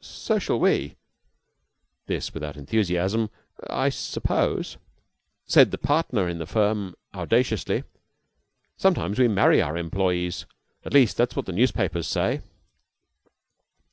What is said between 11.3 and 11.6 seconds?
what the